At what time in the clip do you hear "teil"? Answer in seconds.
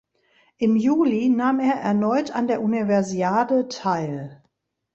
3.67-4.41